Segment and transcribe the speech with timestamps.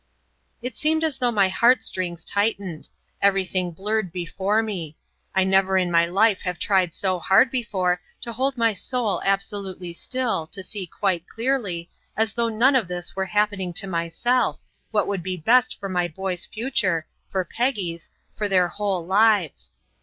[0.63, 2.89] It seemed as though my heartstrings tightened.
[3.21, 4.97] Everything blurred before me.
[5.35, 9.93] I never in my life have tried so hard before to hold my soul absolutely
[9.93, 14.59] still to see quite clearly, as though none of this were happening to myself,
[14.89, 19.71] what would be best for my boy's future, for Peggy's, for their whole lives.